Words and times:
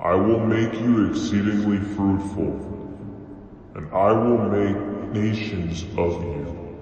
I 0.00 0.14
will 0.14 0.40
make 0.40 0.74
you 0.74 1.10
exceedingly 1.10 1.78
fruitful, 1.78 2.52
and 3.74 3.90
I 3.94 4.12
will 4.12 4.38
make 4.38 5.12
nations 5.12 5.84
of 5.96 6.22
you, 6.22 6.76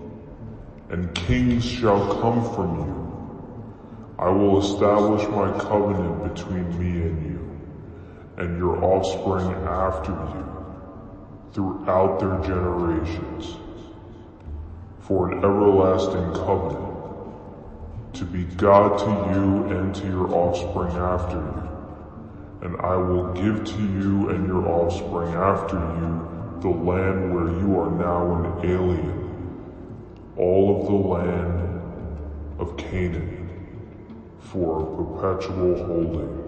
and 0.91 1.15
kings 1.15 1.65
shall 1.65 2.21
come 2.21 2.43
from 2.55 2.77
you. 2.81 4.15
I 4.19 4.29
will 4.31 4.61
establish 4.61 5.23
my 5.29 5.57
covenant 5.61 6.35
between 6.35 6.69
me 6.77 7.07
and 7.07 7.31
you, 7.31 7.61
and 8.37 8.59
your 8.59 8.85
offspring 8.85 9.49
after 9.65 10.11
you, 10.11 10.75
throughout 11.53 12.19
their 12.19 12.41
generations, 12.43 13.57
for 14.99 15.31
an 15.31 15.39
everlasting 15.39 16.33
covenant, 16.33 18.15
to 18.15 18.25
be 18.25 18.43
God 18.57 18.99
to 18.99 19.39
you 19.39 19.77
and 19.77 19.95
to 19.95 20.07
your 20.09 20.35
offspring 20.35 20.97
after 20.97 21.37
you 21.37 21.74
and 22.65 22.77
I 22.81 22.97
will 22.97 23.33
give 23.35 23.63
to 23.63 23.79
you 23.79 24.31
and 24.31 24.47
your 24.49 24.67
offspring 24.67 25.35
after 25.35 25.77
you 25.77 26.59
the 26.63 26.71
land 26.71 27.35
where 27.35 27.49
you 27.61 27.79
are 27.79 27.91
now 27.91 28.43
an 28.43 28.71
alien, 28.71 29.21
all 30.39 30.81
of 30.81 30.87
the 30.87 30.93
land 30.95 31.83
of 32.59 32.75
Canaan, 32.79 33.51
for 34.41 34.81
a 34.81 34.97
perpetual 34.97 35.85
holding, 35.85 36.41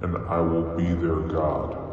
and 0.00 0.16
I 0.26 0.40
will 0.40 0.74
be 0.74 0.94
their 0.94 1.16
God. 1.16 1.89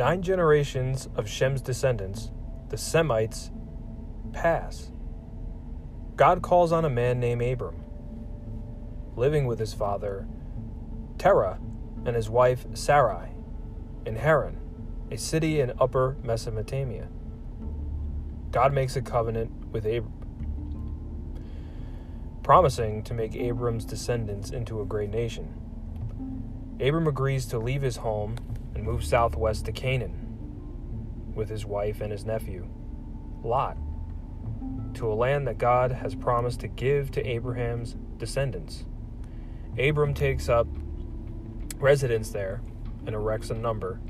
Nine 0.00 0.22
generations 0.22 1.10
of 1.14 1.28
Shem's 1.28 1.60
descendants, 1.60 2.30
the 2.70 2.78
Semites, 2.78 3.50
pass. 4.32 4.90
God 6.16 6.40
calls 6.40 6.72
on 6.72 6.86
a 6.86 6.88
man 6.88 7.20
named 7.20 7.42
Abram, 7.42 7.84
living 9.14 9.44
with 9.44 9.58
his 9.58 9.74
father, 9.74 10.26
Terah, 11.18 11.58
and 12.06 12.16
his 12.16 12.30
wife, 12.30 12.64
Sarai, 12.72 13.32
in 14.06 14.16
Haran, 14.16 14.58
a 15.10 15.18
city 15.18 15.60
in 15.60 15.74
upper 15.78 16.16
Mesopotamia. 16.22 17.08
God 18.52 18.72
makes 18.72 18.96
a 18.96 19.02
covenant 19.02 19.52
with 19.70 19.84
Abram, 19.84 20.14
promising 22.42 23.02
to 23.02 23.12
make 23.12 23.36
Abram's 23.36 23.84
descendants 23.84 24.48
into 24.48 24.80
a 24.80 24.86
great 24.86 25.10
nation. 25.10 25.52
Abram 26.80 27.06
agrees 27.06 27.44
to 27.44 27.58
leave 27.58 27.82
his 27.82 27.96
home 27.96 28.36
and 28.74 28.84
move 28.84 29.04
southwest 29.04 29.64
to 29.66 29.72
Canaan 29.72 30.26
with 31.34 31.48
his 31.48 31.64
wife 31.64 32.00
and 32.00 32.12
his 32.12 32.24
nephew, 32.24 32.68
Lot, 33.42 33.76
to 34.94 35.10
a 35.10 35.14
land 35.14 35.46
that 35.46 35.58
God 35.58 35.92
has 35.92 36.14
promised 36.14 36.60
to 36.60 36.68
give 36.68 37.10
to 37.12 37.26
Abraham's 37.26 37.96
descendants. 38.18 38.84
Abram 39.78 40.14
takes 40.14 40.48
up 40.48 40.66
residence 41.78 42.30
there 42.30 42.60
and 43.06 43.14
erects 43.14 43.50
a 43.50 43.54
number 43.54 44.00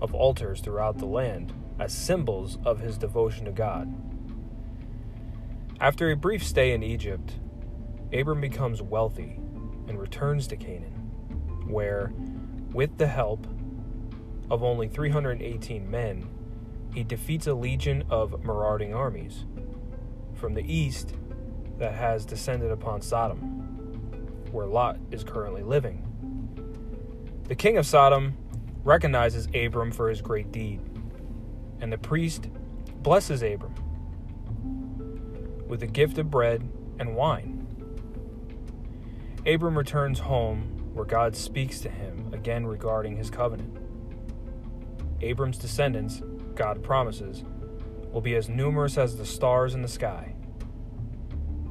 of 0.00 0.14
altars 0.14 0.60
throughout 0.60 0.98
the 0.98 1.06
land 1.06 1.52
as 1.78 1.92
symbols 1.92 2.58
of 2.64 2.80
his 2.80 2.98
devotion 2.98 3.44
to 3.46 3.52
God. 3.52 3.94
After 5.80 6.10
a 6.10 6.16
brief 6.16 6.44
stay 6.44 6.72
in 6.72 6.82
Egypt, 6.82 7.34
Abram 8.12 8.40
becomes 8.40 8.82
wealthy 8.82 9.38
and 9.88 9.98
returns 9.98 10.46
to 10.48 10.56
Canaan, 10.56 10.92
where, 11.66 12.12
with 12.72 12.98
the 12.98 13.06
help 13.06 13.46
of 14.52 14.62
only 14.62 14.86
318 14.86 15.90
men, 15.90 16.28
he 16.92 17.02
defeats 17.02 17.46
a 17.46 17.54
legion 17.54 18.04
of 18.10 18.44
marauding 18.44 18.92
armies 18.92 19.46
from 20.34 20.52
the 20.52 20.70
east 20.70 21.14
that 21.78 21.94
has 21.94 22.26
descended 22.26 22.70
upon 22.70 23.00
Sodom, 23.00 23.38
where 24.52 24.66
Lot 24.66 24.98
is 25.10 25.24
currently 25.24 25.62
living. 25.62 26.04
The 27.44 27.54
king 27.54 27.78
of 27.78 27.86
Sodom 27.86 28.36
recognizes 28.84 29.48
Abram 29.54 29.90
for 29.90 30.10
his 30.10 30.20
great 30.20 30.52
deed, 30.52 30.80
and 31.80 31.90
the 31.90 31.96
priest 31.96 32.50
blesses 33.02 33.42
Abram 33.42 33.74
with 35.66 35.82
a 35.82 35.86
gift 35.86 36.18
of 36.18 36.30
bread 36.30 36.62
and 36.98 37.16
wine. 37.16 37.66
Abram 39.46 39.78
returns 39.78 40.18
home 40.18 40.90
where 40.92 41.06
God 41.06 41.34
speaks 41.34 41.80
to 41.80 41.88
him 41.88 42.28
again 42.34 42.66
regarding 42.66 43.16
his 43.16 43.30
covenant. 43.30 43.81
Abram's 45.22 45.58
descendants, 45.58 46.22
God 46.54 46.82
promises, 46.82 47.44
will 48.12 48.20
be 48.20 48.34
as 48.34 48.48
numerous 48.48 48.98
as 48.98 49.16
the 49.16 49.24
stars 49.24 49.74
in 49.74 49.82
the 49.82 49.88
sky. 49.88 50.34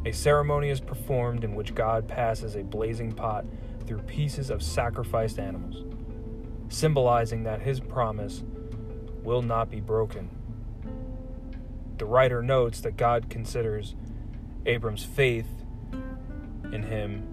A 0.05 0.11
ceremony 0.11 0.69
is 0.69 0.79
performed 0.79 1.43
in 1.43 1.53
which 1.53 1.75
God 1.75 2.07
passes 2.07 2.55
a 2.55 2.63
blazing 2.63 3.11
pot 3.11 3.45
through 3.85 3.99
pieces 3.99 4.49
of 4.49 4.63
sacrificed 4.63 5.37
animals, 5.37 5.85
symbolizing 6.69 7.43
that 7.43 7.61
his 7.61 7.79
promise 7.79 8.43
will 9.23 9.41
not 9.41 9.69
be 9.69 9.79
broken. 9.79 10.29
The 11.97 12.05
writer 12.05 12.41
notes 12.41 12.81
that 12.81 12.97
God 12.97 13.29
considers 13.29 13.93
Abram's 14.65 15.03
faith 15.03 15.47
in 16.71 16.83
him 16.83 17.27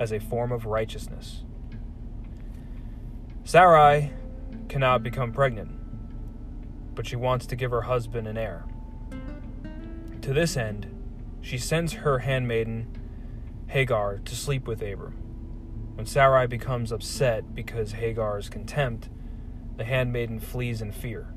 as 0.00 0.10
a 0.12 0.18
form 0.18 0.50
of 0.50 0.66
righteousness. 0.66 1.44
Sarai 3.44 4.10
cannot 4.68 5.02
become 5.02 5.32
pregnant, 5.32 5.70
but 6.94 7.06
she 7.06 7.16
wants 7.16 7.46
to 7.46 7.56
give 7.56 7.70
her 7.70 7.82
husband 7.82 8.28
an 8.28 8.36
heir. 8.36 8.64
To 10.22 10.32
this 10.32 10.56
end, 10.56 10.94
she 11.40 11.58
sends 11.58 11.94
her 11.94 12.20
handmaiden 12.20 12.88
Hagar 13.68 14.18
to 14.18 14.36
sleep 14.36 14.66
with 14.66 14.82
Abram. 14.82 15.14
When 15.94 16.06
Sarai 16.06 16.46
becomes 16.46 16.92
upset 16.92 17.54
because 17.54 17.92
Hagar's 17.92 18.48
contempt, 18.48 19.08
the 19.76 19.84
handmaiden 19.84 20.38
flees 20.38 20.80
in 20.80 20.92
fear. 20.92 21.28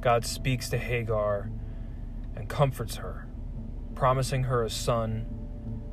God 0.00 0.24
speaks 0.24 0.68
to 0.70 0.78
Hagar 0.78 1.50
and 2.36 2.48
comforts 2.48 2.96
her, 2.96 3.26
promising 3.94 4.44
her 4.44 4.62
a 4.62 4.70
son 4.70 5.26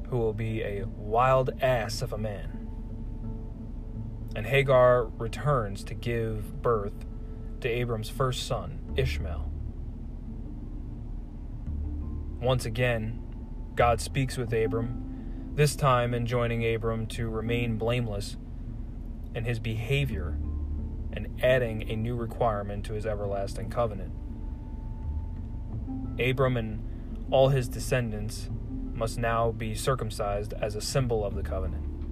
who 0.09 0.17
will 0.17 0.33
be 0.33 0.61
a 0.61 0.85
wild 0.85 1.49
ass 1.61 2.01
of 2.01 2.13
a 2.13 2.17
man 2.17 2.52
and 4.35 4.47
Hagar 4.47 5.05
returns 5.05 5.83
to 5.85 5.93
give 5.93 6.61
birth 6.61 7.05
to 7.61 7.69
Abram's 7.69 8.09
first 8.09 8.47
son, 8.47 8.79
Ishmael. 8.95 9.51
Once 12.41 12.65
again, 12.65 13.21
God 13.75 14.01
speaks 14.01 14.37
with 14.37 14.53
Abram, 14.53 15.51
this 15.55 15.75
time 15.75 16.13
enjoining 16.13 16.65
Abram 16.73 17.05
to 17.07 17.29
remain 17.29 17.77
blameless 17.77 18.37
in 19.35 19.45
his 19.45 19.59
behavior 19.59 20.37
and 21.13 21.39
adding 21.41 21.89
a 21.89 21.95
new 21.95 22.15
requirement 22.15 22.85
to 22.85 22.93
his 22.93 23.05
everlasting 23.05 23.69
covenant. 23.69 24.11
Abram 26.19 26.57
and 26.57 27.27
all 27.31 27.49
his 27.49 27.67
descendants 27.67 28.49
must 28.93 29.17
now 29.17 29.51
be 29.51 29.73
circumcised 29.73 30.53
as 30.53 30.75
a 30.75 30.81
symbol 30.81 31.23
of 31.23 31.35
the 31.35 31.43
covenant 31.43 32.02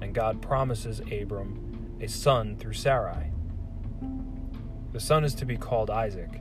and 0.00 0.14
God 0.14 0.42
promises 0.42 1.00
Abram 1.00 1.96
a 2.00 2.08
son 2.08 2.56
through 2.56 2.74
Sarai. 2.74 3.30
The 4.92 5.00
son 5.00 5.24
is 5.24 5.34
to 5.36 5.44
be 5.44 5.56
called 5.56 5.90
Isaac, 5.90 6.40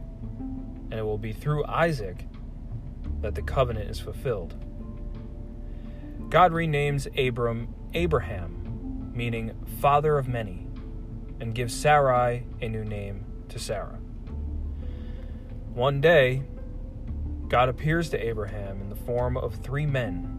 and 0.91 0.93
it 0.93 1.03
will 1.03 1.17
be 1.17 1.33
through 1.33 1.65
Isaac 1.65 2.27
that 3.21 3.35
the 3.35 3.41
covenant 3.41 3.89
is 3.89 3.99
fulfilled. 3.99 4.55
God 6.29 6.51
renames 6.51 7.07
Abram 7.17 7.73
Abraham, 7.93 9.11
meaning 9.13 9.53
father 9.79 10.17
of 10.17 10.27
many, 10.27 10.67
and 11.39 11.55
gives 11.55 11.73
Sarai 11.73 12.45
a 12.61 12.67
new 12.67 12.83
name 12.83 13.25
to 13.49 13.59
Sarah. 13.59 13.99
One 15.73 16.01
day, 16.01 16.43
God 17.47 17.69
appears 17.69 18.09
to 18.09 18.17
Abraham 18.17 18.81
in 18.81 18.89
the 18.89 18.95
form 18.95 19.37
of 19.37 19.55
three 19.55 19.85
men. 19.85 20.29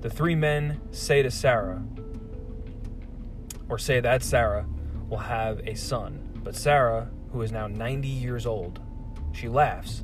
The 0.00 0.10
three 0.10 0.34
men 0.34 0.80
say 0.90 1.22
to 1.22 1.30
Sarah, 1.30 1.82
or 3.68 3.78
say 3.78 4.00
that 4.00 4.22
Sarah 4.22 4.66
will 5.08 5.18
have 5.18 5.60
a 5.66 5.74
son. 5.74 6.40
But 6.42 6.54
Sarah, 6.54 7.10
who 7.32 7.42
is 7.42 7.52
now 7.52 7.66
90 7.66 8.08
years 8.08 8.46
old, 8.46 8.80
she 9.32 9.48
laughs. 9.48 10.02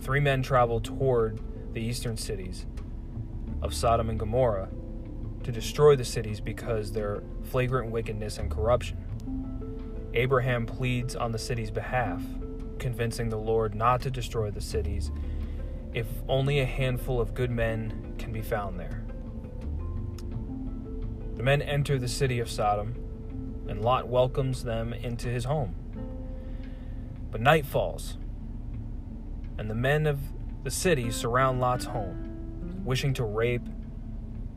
Three 0.00 0.20
men 0.20 0.42
travel 0.42 0.80
toward 0.80 1.40
the 1.74 1.80
eastern 1.80 2.16
cities 2.16 2.66
of 3.62 3.74
Sodom 3.74 4.08
and 4.08 4.18
Gomorrah 4.18 4.68
to 5.44 5.52
destroy 5.52 5.96
the 5.96 6.04
cities 6.04 6.40
because 6.40 6.92
their 6.92 7.22
flagrant 7.44 7.90
wickedness 7.90 8.38
and 8.38 8.50
corruption. 8.50 8.98
Abraham 10.14 10.66
pleads 10.66 11.14
on 11.14 11.32
the 11.32 11.38
city's 11.38 11.70
behalf, 11.70 12.22
convincing 12.78 13.28
the 13.28 13.38
Lord 13.38 13.74
not 13.74 14.00
to 14.02 14.10
destroy 14.10 14.50
the 14.50 14.60
cities 14.60 15.10
if 15.94 16.06
only 16.28 16.60
a 16.60 16.66
handful 16.66 17.20
of 17.20 17.34
good 17.34 17.50
men 17.50 18.14
can 18.18 18.32
be 18.32 18.42
found 18.42 18.78
there. 18.78 18.97
The 21.38 21.44
men 21.44 21.62
enter 21.62 22.00
the 22.00 22.08
city 22.08 22.40
of 22.40 22.50
Sodom, 22.50 22.96
and 23.68 23.80
Lot 23.80 24.08
welcomes 24.08 24.64
them 24.64 24.92
into 24.92 25.28
his 25.28 25.44
home. 25.44 25.76
But 27.30 27.40
night 27.40 27.64
falls, 27.64 28.18
and 29.56 29.70
the 29.70 29.74
men 29.76 30.08
of 30.08 30.18
the 30.64 30.70
city 30.72 31.12
surround 31.12 31.60
Lot's 31.60 31.84
home, 31.84 32.82
wishing 32.84 33.14
to 33.14 33.24
rape 33.24 33.62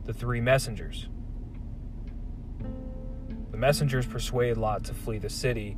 the 0.06 0.12
three 0.12 0.40
messengers. 0.40 1.08
The 3.52 3.58
messengers 3.58 4.04
persuade 4.04 4.56
Lot 4.56 4.82
to 4.86 4.94
flee 4.94 5.18
the 5.18 5.30
city 5.30 5.76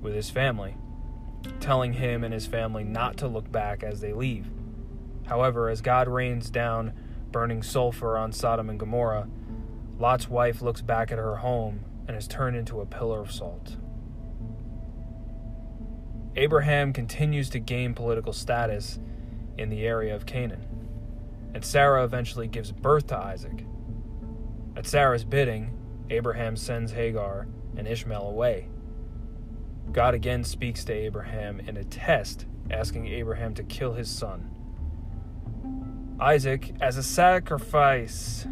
with 0.00 0.14
his 0.14 0.30
family, 0.30 0.76
telling 1.58 1.94
him 1.94 2.22
and 2.22 2.32
his 2.32 2.46
family 2.46 2.84
not 2.84 3.16
to 3.16 3.26
look 3.26 3.50
back 3.50 3.82
as 3.82 4.00
they 4.00 4.12
leave. 4.12 4.46
However, 5.26 5.68
as 5.68 5.80
God 5.80 6.06
rains 6.06 6.48
down 6.48 6.92
burning 7.32 7.64
sulfur 7.64 8.16
on 8.16 8.30
Sodom 8.30 8.70
and 8.70 8.78
Gomorrah, 8.78 9.26
Lot's 9.98 10.28
wife 10.28 10.62
looks 10.62 10.80
back 10.80 11.10
at 11.10 11.18
her 11.18 11.36
home 11.36 11.84
and 12.06 12.16
is 12.16 12.28
turned 12.28 12.56
into 12.56 12.80
a 12.80 12.86
pillar 12.86 13.20
of 13.20 13.32
salt. 13.32 13.76
Abraham 16.36 16.92
continues 16.92 17.50
to 17.50 17.58
gain 17.58 17.94
political 17.94 18.32
status 18.32 19.00
in 19.56 19.70
the 19.70 19.84
area 19.84 20.14
of 20.14 20.24
Canaan, 20.24 20.64
and 21.52 21.64
Sarah 21.64 22.04
eventually 22.04 22.46
gives 22.46 22.70
birth 22.70 23.08
to 23.08 23.16
Isaac. 23.16 23.64
At 24.76 24.86
Sarah's 24.86 25.24
bidding, 25.24 25.76
Abraham 26.10 26.56
sends 26.56 26.92
Hagar 26.92 27.48
and 27.76 27.88
Ishmael 27.88 28.28
away. 28.28 28.68
God 29.90 30.14
again 30.14 30.44
speaks 30.44 30.84
to 30.84 30.92
Abraham 30.92 31.58
in 31.60 31.76
a 31.76 31.84
test, 31.84 32.46
asking 32.70 33.08
Abraham 33.08 33.54
to 33.54 33.64
kill 33.64 33.94
his 33.94 34.08
son. 34.08 34.48
Isaac 36.20 36.72
as 36.80 36.96
a 36.96 37.02
sacrifice. 37.02 38.46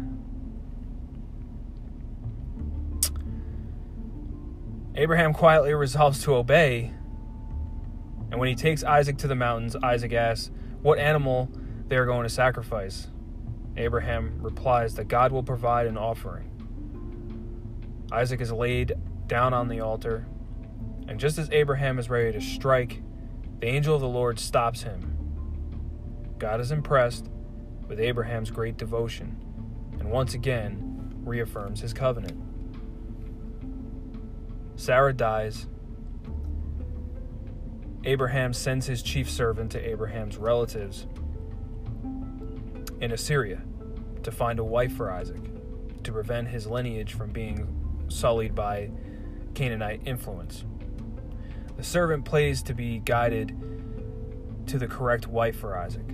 Abraham 4.97 5.31
quietly 5.31 5.75
resolves 5.75 6.23
to 6.23 6.35
obey, 6.35 6.91
and 8.31 8.39
when 8.39 8.49
he 8.49 8.55
takes 8.55 8.83
Isaac 8.83 9.17
to 9.19 9.27
the 9.27 9.35
mountains, 9.35 9.75
Isaac 9.75 10.11
asks 10.11 10.49
what 10.81 10.97
animal 10.97 11.51
they 11.87 11.97
are 11.97 12.07
going 12.07 12.23
to 12.23 12.29
sacrifice. 12.29 13.07
Abraham 13.77 14.39
replies 14.41 14.95
that 14.95 15.07
God 15.07 15.31
will 15.31 15.43
provide 15.43 15.85
an 15.85 15.97
offering. 15.97 16.49
Isaac 18.11 18.41
is 18.41 18.51
laid 18.51 18.95
down 19.27 19.53
on 19.53 19.67
the 19.67 19.81
altar, 19.81 20.25
and 21.07 21.19
just 21.19 21.37
as 21.37 21.47
Abraham 21.51 21.99
is 21.99 22.09
ready 22.09 22.31
to 22.31 22.41
strike, 22.41 23.03
the 23.59 23.67
angel 23.67 23.93
of 23.93 24.01
the 24.01 24.07
Lord 24.07 24.39
stops 24.39 24.81
him. 24.81 25.15
God 26.39 26.59
is 26.59 26.71
impressed 26.71 27.29
with 27.87 27.99
Abraham's 27.99 28.49
great 28.49 28.77
devotion 28.77 29.37
and 29.99 30.09
once 30.09 30.33
again 30.33 31.21
reaffirms 31.23 31.81
his 31.81 31.93
covenant. 31.93 32.46
Sarah 34.77 35.11
dies. 35.11 35.67
Abraham 38.05 38.53
sends 38.53 38.85
his 38.85 39.01
chief 39.01 39.29
servant 39.29 39.71
to 39.71 39.79
Abraham's 39.79 40.37
relatives 40.37 41.07
in 43.01 43.11
Assyria 43.11 43.61
to 44.21 44.31
find 44.31 44.59
a 44.59 44.63
wife 44.63 44.93
for 44.93 45.11
Isaac 45.11 45.41
to 46.03 46.11
prevent 46.11 46.47
his 46.47 46.67
lineage 46.67 47.13
from 47.13 47.31
being 47.31 47.67
sullied 48.07 48.53
by 48.53 48.91
Canaanite 49.55 50.01
influence. 50.05 50.63
The 51.75 51.83
servant 51.83 52.23
plays 52.23 52.61
to 52.63 52.75
be 52.75 52.99
guided 52.99 53.57
to 54.67 54.77
the 54.77 54.87
correct 54.87 55.27
wife 55.27 55.57
for 55.57 55.75
Isaac. 55.75 56.05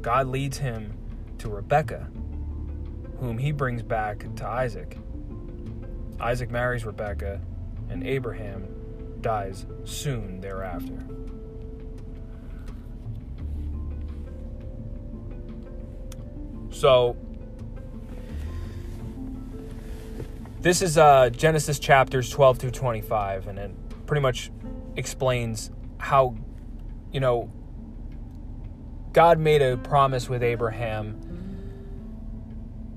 God 0.00 0.28
leads 0.28 0.58
him 0.58 0.96
to 1.38 1.48
Rebekah, 1.48 2.08
whom 3.18 3.38
he 3.38 3.50
brings 3.50 3.82
back 3.82 4.32
to 4.36 4.46
Isaac. 4.46 4.96
Isaac 6.20 6.50
marries 6.50 6.86
Rebekah, 6.86 7.40
and 7.92 8.06
Abraham 8.06 8.66
dies 9.20 9.66
soon 9.84 10.40
thereafter. 10.40 10.98
So, 16.70 17.16
this 20.62 20.80
is 20.80 20.96
uh, 20.96 21.28
Genesis 21.30 21.78
chapters 21.78 22.30
12 22.30 22.58
through 22.58 22.70
25, 22.70 23.46
and 23.48 23.58
it 23.58 23.70
pretty 24.06 24.22
much 24.22 24.50
explains 24.96 25.70
how, 25.98 26.34
you 27.12 27.20
know, 27.20 27.52
God 29.12 29.38
made 29.38 29.60
a 29.60 29.76
promise 29.76 30.30
with 30.30 30.42
Abraham 30.42 31.20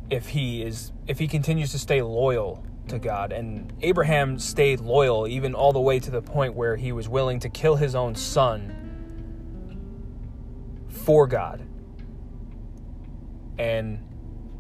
if 0.10 0.30
he 0.30 0.64
is 0.64 0.94
if 1.08 1.20
he 1.20 1.28
continues 1.28 1.72
to 1.72 1.80
stay 1.80 2.02
loyal 2.02 2.65
to 2.88 3.00
God 3.00 3.32
and 3.32 3.74
Abraham 3.82 4.38
stayed 4.38 4.80
loyal 4.80 5.28
even 5.28 5.56
all 5.56 5.74
the 5.74 5.80
way 5.80 6.00
to 6.00 6.12
the 6.12 6.22
point 6.22 6.54
where 6.56 6.76
he 6.76 6.92
was 6.92 7.10
willing 7.10 7.40
to 7.40 7.50
kill 7.50 7.76
his 7.76 7.96
own 7.96 8.16
son 8.16 8.86
for 10.88 11.28
God. 11.28 11.66
And 13.58 14.02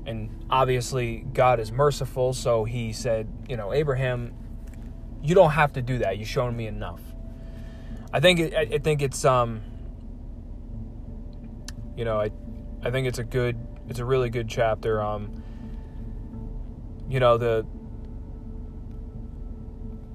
and 0.06 0.46
obviously 0.50 1.26
God 1.34 1.60
is 1.60 1.72
merciful, 1.72 2.34
so 2.34 2.64
he 2.64 2.94
said, 2.94 3.28
you 3.50 3.58
know, 3.58 3.74
Abraham, 3.74 4.36
you 5.24 5.34
don't 5.34 5.52
have 5.52 5.74
to 5.74 5.82
do 5.82 5.98
that. 6.00 6.18
You've 6.18 6.28
shown 6.28 6.56
me 6.56 6.68
enough. 6.68 7.02
I 8.14 8.20
think 8.20 8.54
I 8.54 8.78
think 8.78 9.02
it's 9.02 9.26
um 9.26 9.62
you 11.98 12.06
know, 12.06 12.20
I 12.20 12.32
I 12.84 12.92
think 12.92 13.08
it's 13.08 13.20
a 13.20 13.24
good 13.24 13.58
it's 13.90 14.00
a 14.00 14.06
really 14.06 14.30
good 14.30 14.48
chapter. 14.48 15.02
Um, 15.02 15.44
you 17.10 17.20
know 17.20 17.38
the 17.38 17.66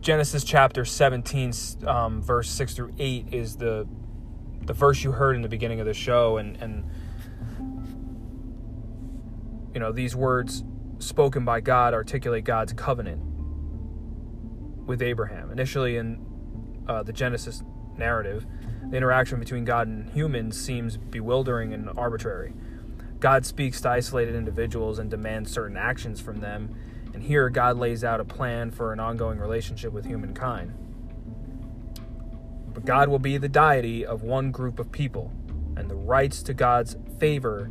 Genesis 0.01 0.45
chapter 0.45 0.85
17, 0.87 1.53
um, 1.87 2.23
verse 2.23 2.49
6 2.51 2.75
through 2.75 2.95
8 2.99 3.33
is 3.33 3.57
the 3.57 3.87
the 4.63 4.73
verse 4.75 5.03
you 5.03 5.13
heard 5.13 5.37
in 5.37 5.43
the 5.43 5.49
beginning 5.49 5.81
of 5.81 5.87
the 5.87 5.95
show, 5.95 6.39
and 6.39 6.57
and 6.57 6.85
you 9.75 9.81
know 9.81 9.93
these 9.93 10.17
words 10.17 10.65
spoken 10.99 11.45
by 11.45 11.61
God 11.61 11.93
articulate 11.93 12.45
God's 12.45 12.73
covenant 12.73 13.21
with 14.87 15.03
Abraham. 15.03 15.51
Initially, 15.51 15.97
in 15.97 16.25
uh, 16.89 17.03
the 17.03 17.13
Genesis 17.13 17.63
narrative, 17.97 18.47
the 18.89 18.97
interaction 18.97 19.39
between 19.39 19.65
God 19.65 19.87
and 19.87 20.09
humans 20.11 20.59
seems 20.59 20.97
bewildering 20.97 21.75
and 21.75 21.91
arbitrary. 21.97 22.55
God 23.19 23.45
speaks 23.45 23.83
to 23.83 23.91
isolated 23.91 24.35
individuals 24.35 24.99
and 24.99 25.11
demands 25.11 25.53
certain 25.53 25.77
actions 25.77 26.21
from 26.21 26.41
them, 26.41 26.75
and 27.13 27.23
here 27.23 27.51
God 27.51 27.77
lays 27.77 28.05
out 28.05 28.21
a 28.21 28.25
plan 28.25 28.71
for 28.71 28.93
an 28.93 29.01
ongoing 29.01 29.39
relationship 29.39 29.93
with 29.93 30.07
humankind. 30.07 30.73
But 32.73 32.85
God 32.85 33.09
will 33.09 33.19
be 33.19 33.37
the 33.37 33.49
deity 33.49 34.07
of 34.07 34.23
one 34.23 34.53
group 34.53 34.79
of 34.79 34.93
people, 34.93 35.33
and 35.77 35.91
the 35.91 35.97
rights 35.97 36.43
to 36.45 36.55
God's 36.55 36.97
favor 37.19 37.71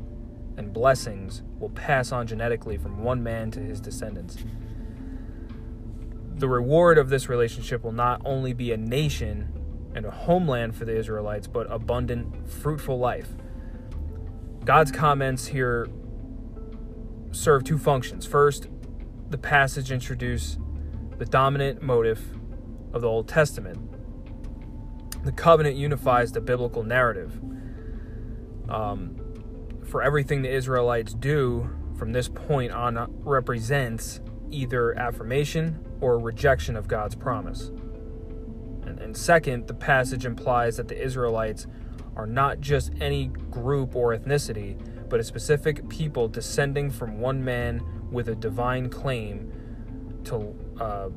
and 0.58 0.74
blessings 0.74 1.42
will 1.58 1.70
pass 1.70 2.12
on 2.12 2.28
genetically 2.28 2.78
from 2.78 3.04
one 3.04 3.24
man 3.24 3.50
to 3.52 3.60
his 3.60 3.80
descendants. 3.80 4.38
The 6.36 6.50
reward 6.50 6.98
of 6.98 7.10
this 7.10 7.30
relationship 7.30 7.84
will 7.84 7.92
not 7.92 8.22
only 8.26 8.54
be 8.54 8.72
a 8.72 8.78
nation 8.78 9.54
and 9.96 10.06
a 10.06 10.12
homeland 10.12 10.76
for 10.76 10.86
the 10.86 10.96
Israelites, 10.96 11.48
but 11.48 11.68
abundant, 11.72 12.50
fruitful 12.50 13.00
life. 13.00 13.30
God's 14.64 14.92
comments 14.92 15.48
here 15.48 15.90
serve 17.32 17.64
two 17.64 17.78
functions. 17.78 18.26
First, 18.26 18.68
the 19.30 19.38
passage 19.38 19.92
introduces 19.92 20.58
the 21.18 21.26
dominant 21.26 21.82
motive 21.82 22.38
of 22.94 23.02
the 23.02 23.08
Old 23.08 23.28
Testament. 23.28 23.78
The 25.24 25.32
covenant 25.32 25.76
unifies 25.76 26.32
the 26.32 26.42
biblical 26.42 26.84
narrative. 26.84 27.40
Um, 28.70 29.18
for 29.86 30.02
everything 30.02 30.42
the 30.42 30.54
Israelites 30.54 31.14
do 31.14 31.70
from 31.98 32.14
this 32.14 32.30
point 32.30 32.72
on 32.72 33.08
represents 33.24 34.22
either 34.50 34.98
affirmation 34.98 35.86
or 36.00 36.18
rejection 36.18 36.76
of 36.76 36.88
God's 36.88 37.16
promise. 37.16 37.72
And 39.00 39.16
second, 39.16 39.68
the 39.68 39.74
passage 39.74 40.26
implies 40.26 40.78
that 40.78 40.88
the 40.88 41.02
Israelites 41.02 41.68
are 42.16 42.28
not 42.28 42.60
just 42.60 42.92
any 43.00 43.28
group 43.28 43.96
or 43.96 44.16
ethnicity, 44.16 44.78
but 45.10 45.20
a 45.20 45.24
specific 45.24 45.88
people 45.90 46.28
descending 46.28 46.90
from 46.90 47.20
one 47.20 47.44
man 47.44 47.82
with 48.12 48.30
a 48.30 48.36
divine 48.36 48.90
claim 48.90 49.52
to 50.26 50.56
uh, 50.80 51.10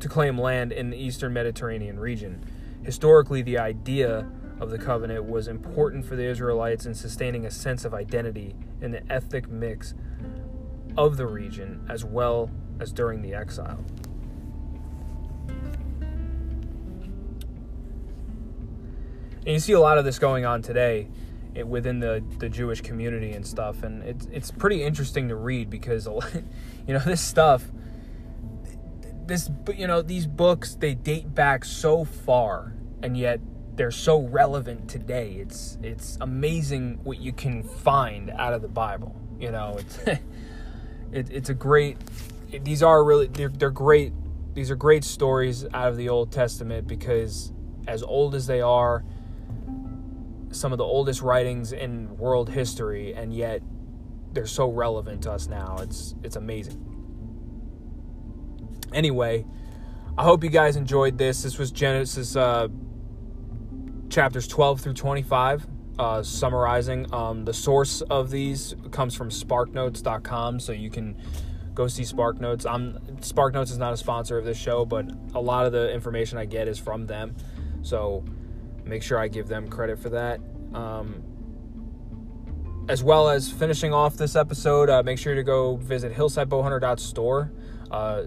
to 0.00 0.08
claim 0.08 0.38
land 0.38 0.72
in 0.72 0.90
the 0.90 0.96
eastern 0.96 1.32
Mediterranean 1.32 1.98
region. 1.98 2.44
Historically, 2.82 3.40
the 3.40 3.58
idea 3.58 4.30
of 4.60 4.70
the 4.70 4.78
covenant 4.78 5.24
was 5.24 5.48
important 5.48 6.04
for 6.04 6.14
the 6.14 6.24
Israelites 6.24 6.86
in 6.86 6.94
sustaining 6.94 7.46
a 7.46 7.50
sense 7.50 7.84
of 7.84 7.94
identity 7.94 8.54
in 8.80 8.90
the 8.90 9.02
ethnic 9.10 9.48
mix 9.48 9.94
of 10.96 11.16
the 11.16 11.26
region 11.26 11.84
as 11.88 12.04
well 12.04 12.50
as 12.80 12.92
during 12.92 13.22
the 13.22 13.34
exile. 13.34 13.82
And 19.46 19.52
you 19.52 19.58
see 19.58 19.72
a 19.72 19.80
lot 19.80 19.98
of 19.98 20.04
this 20.04 20.18
going 20.18 20.44
on 20.44 20.62
today 20.62 21.08
it 21.54 21.66
within 21.66 22.00
the 22.00 22.22
the 22.38 22.48
Jewish 22.48 22.80
community 22.80 23.32
and 23.32 23.46
stuff. 23.46 23.82
And 23.82 24.02
it's 24.02 24.26
it's 24.32 24.50
pretty 24.50 24.82
interesting 24.82 25.28
to 25.28 25.36
read 25.36 25.70
because 25.70 26.06
you 26.86 26.94
know 26.94 27.00
this 27.00 27.20
stuff 27.20 27.70
this 29.26 29.50
you 29.74 29.86
know 29.86 30.02
these 30.02 30.26
books 30.26 30.74
they 30.74 30.94
date 30.94 31.34
back 31.34 31.64
so 31.64 32.04
far 32.04 32.74
and 33.02 33.16
yet 33.16 33.40
they're 33.74 33.90
so 33.90 34.20
relevant 34.20 34.88
today 34.88 35.36
it's 35.38 35.78
it's 35.82 36.18
amazing 36.20 36.98
what 37.04 37.18
you 37.18 37.32
can 37.32 37.62
find 37.62 38.30
out 38.30 38.52
of 38.52 38.62
the 38.62 38.68
bible 38.68 39.14
you 39.38 39.50
know 39.50 39.76
it's 39.78 39.98
it, 41.12 41.30
it's 41.30 41.48
a 41.48 41.54
great 41.54 41.96
these 42.62 42.82
are 42.82 43.02
really 43.02 43.26
they're, 43.28 43.48
they're 43.48 43.70
great 43.70 44.12
these 44.52 44.70
are 44.70 44.76
great 44.76 45.04
stories 45.04 45.64
out 45.74 45.88
of 45.88 45.96
the 45.96 46.08
old 46.08 46.30
testament 46.30 46.86
because 46.86 47.52
as 47.86 48.02
old 48.02 48.34
as 48.34 48.46
they 48.46 48.60
are 48.60 49.04
some 50.54 50.72
of 50.72 50.78
the 50.78 50.84
oldest 50.84 51.22
writings 51.22 51.72
in 51.72 52.16
world 52.16 52.50
history 52.50 53.14
and 53.14 53.34
yet 53.34 53.62
they're 54.32 54.46
so 54.46 54.68
relevant 54.68 55.22
to 55.22 55.30
us 55.30 55.48
now 55.48 55.76
it's 55.80 56.14
it's 56.22 56.36
amazing 56.36 56.94
Anyway, 58.94 59.44
I 60.16 60.22
hope 60.22 60.44
you 60.44 60.50
guys 60.50 60.76
enjoyed 60.76 61.18
this. 61.18 61.42
This 61.42 61.58
was 61.58 61.72
Genesis 61.72 62.36
uh, 62.36 62.68
chapters 64.08 64.46
12 64.46 64.80
through 64.80 64.94
25, 64.94 65.66
uh, 65.98 66.22
summarizing. 66.22 67.12
Um, 67.12 67.44
the 67.44 67.52
source 67.52 68.02
of 68.02 68.30
these 68.30 68.76
comes 68.92 69.16
from 69.16 69.30
SparkNotes.com, 69.30 70.60
so 70.60 70.70
you 70.70 70.90
can 70.90 71.16
go 71.74 71.88
see 71.88 72.04
SparkNotes. 72.04 72.70
I'm 72.70 73.00
SparkNotes 73.20 73.72
is 73.72 73.78
not 73.78 73.92
a 73.92 73.96
sponsor 73.96 74.38
of 74.38 74.44
this 74.44 74.56
show, 74.56 74.84
but 74.84 75.10
a 75.34 75.40
lot 75.40 75.66
of 75.66 75.72
the 75.72 75.92
information 75.92 76.38
I 76.38 76.44
get 76.44 76.68
is 76.68 76.78
from 76.78 77.06
them, 77.06 77.34
so 77.82 78.24
make 78.84 79.02
sure 79.02 79.18
I 79.18 79.28
give 79.28 79.48
them 79.48 79.68
credit 79.68 79.98
for 79.98 80.10
that. 80.10 80.40
Um, 80.72 81.22
as 82.88 83.02
well 83.02 83.28
as 83.28 83.50
finishing 83.50 83.94
off 83.94 84.16
this 84.16 84.36
episode, 84.36 84.90
uh, 84.90 85.02
make 85.02 85.18
sure 85.18 85.34
to 85.34 85.42
go 85.42 85.76
visit 85.76 86.12
hillsidebowhunter.store. 86.12 87.52
Uh, 87.90 88.22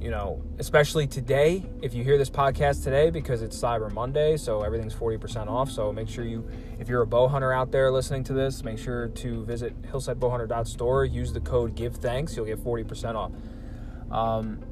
you 0.00 0.10
know, 0.10 0.42
especially 0.58 1.06
today, 1.06 1.64
if 1.80 1.94
you 1.94 2.04
hear 2.04 2.18
this 2.18 2.28
podcast 2.28 2.84
today, 2.84 3.08
because 3.08 3.40
it's 3.40 3.58
Cyber 3.58 3.90
Monday, 3.90 4.36
so 4.36 4.60
everything's 4.60 4.94
40% 4.94 5.48
off. 5.48 5.70
So 5.70 5.92
make 5.92 6.10
sure 6.10 6.24
you, 6.26 6.46
if 6.78 6.90
you're 6.90 7.00
a 7.00 7.06
bow 7.06 7.26
hunter 7.26 7.54
out 7.54 7.72
there 7.72 7.90
listening 7.90 8.22
to 8.24 8.34
this, 8.34 8.62
make 8.62 8.78
sure 8.78 9.08
to 9.08 9.44
visit 9.46 9.80
hillsidebowhunter.store, 9.82 11.06
use 11.06 11.32
the 11.32 11.40
code 11.40 11.74
Give 11.74 11.96
Thanks, 11.96 12.36
you'll 12.36 12.44
get 12.44 12.62
40% 12.62 13.14
off. 13.14 13.32
Um, 14.10 14.62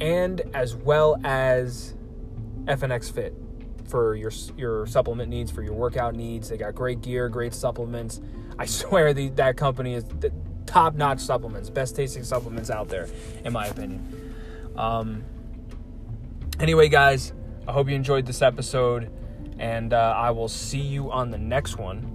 and 0.00 0.42
as 0.52 0.76
well 0.76 1.18
as 1.24 1.94
FNX 2.68 3.10
Fit 3.10 3.34
for 3.88 4.14
your 4.14 4.30
your 4.56 4.86
supplement 4.86 5.30
needs, 5.30 5.50
for 5.50 5.62
your 5.62 5.72
workout 5.72 6.14
needs. 6.14 6.48
They 6.48 6.56
got 6.56 6.74
great 6.74 7.00
gear, 7.00 7.28
great 7.28 7.54
supplements. 7.54 8.20
I 8.58 8.66
swear 8.66 9.14
the, 9.14 9.28
that 9.30 9.56
company 9.56 9.94
is 9.94 10.04
top 10.66 10.94
notch 10.94 11.20
supplements, 11.20 11.70
best 11.70 11.96
tasting 11.96 12.24
supplements 12.24 12.70
out 12.70 12.88
there, 12.88 13.08
in 13.44 13.52
my 13.52 13.66
opinion. 13.66 14.34
Um, 14.76 15.24
anyway, 16.60 16.88
guys, 16.88 17.32
I 17.66 17.72
hope 17.72 17.88
you 17.88 17.94
enjoyed 17.94 18.26
this 18.26 18.42
episode, 18.42 19.10
and 19.58 19.92
uh, 19.92 20.14
I 20.16 20.30
will 20.30 20.48
see 20.48 20.80
you 20.80 21.10
on 21.10 21.30
the 21.30 21.38
next 21.38 21.78
one. 21.78 22.14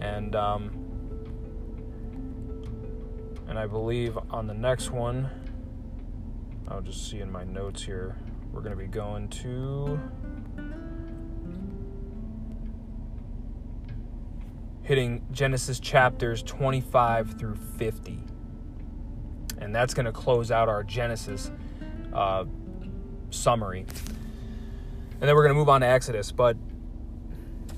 And 0.00 0.34
um, 0.36 0.70
and 3.48 3.58
I 3.58 3.66
believe 3.66 4.16
on 4.30 4.46
the 4.46 4.54
next 4.54 4.90
one, 4.90 5.28
I'll 6.68 6.80
just 6.80 7.10
see 7.10 7.18
in 7.20 7.32
my 7.32 7.44
notes 7.44 7.82
here. 7.82 8.16
We're 8.52 8.62
going 8.62 8.76
to 8.76 8.82
be 8.82 8.88
going 8.88 9.28
to 9.28 10.00
hitting 14.82 15.24
Genesis 15.30 15.78
chapters 15.78 16.42
25 16.42 17.38
through 17.38 17.54
50. 17.54 18.18
And 19.58 19.72
that's 19.72 19.94
going 19.94 20.06
to 20.06 20.12
close 20.12 20.50
out 20.50 20.68
our 20.68 20.82
Genesis 20.82 21.52
uh, 22.12 22.44
summary. 23.30 23.86
And 25.20 25.28
then 25.28 25.36
we're 25.36 25.44
going 25.44 25.54
to 25.54 25.58
move 25.58 25.68
on 25.68 25.82
to 25.82 25.86
Exodus. 25.86 26.32
But 26.32 26.56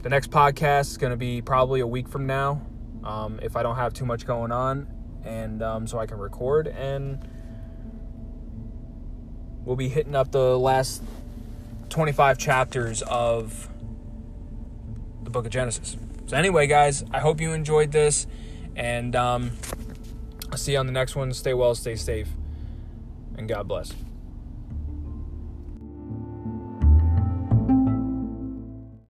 the 0.03 0.09
next 0.09 0.31
podcast 0.31 0.93
is 0.93 0.97
going 0.97 1.11
to 1.11 1.19
be 1.19 1.43
probably 1.43 1.81
a 1.81 1.87
week 1.87 2.09
from 2.09 2.27
now 2.27 2.63
um, 3.05 3.39
if 3.43 3.57
I 3.57 3.63
don't 3.63 3.77
have 3.77 3.93
too 3.93 4.07
much 4.07 4.25
going 4.25 4.51
on. 4.51 4.87
And 5.23 5.63
um, 5.63 5.87
so 5.87 5.99
I 5.99 6.07
can 6.07 6.17
record. 6.17 6.67
And 6.67 7.29
we'll 9.65 9.77
be 9.77 9.89
hitting 9.89 10.15
up 10.15 10.33
the 10.33 10.59
last 10.59 11.03
25 11.89 12.39
chapters 12.39 13.03
of 13.03 13.69
the 15.23 15.31
book 15.31 15.45
of 15.45 15.53
Genesis. 15.53 15.97
So, 16.27 16.37
anyway, 16.37 16.67
guys, 16.67 17.05
I 17.11 17.21
hope 17.21 17.41
you 17.41 17.53
enjoyed 17.53 17.93
this. 17.93 18.27
And 18.75 19.15
um, 19.15 19.53
I'll 20.51 20.59
see 20.59 20.73
you 20.73 20.79
on 20.79 20.87
the 20.87 20.93
next 20.93 21.17
one. 21.17 21.33
Stay 21.33 21.55
well, 21.55 21.75
stay 21.75 21.97
safe, 21.97 22.29
and 23.37 23.49
God 23.49 23.69
bless. 23.69 23.93